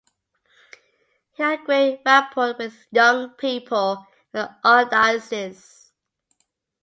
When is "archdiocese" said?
4.65-5.91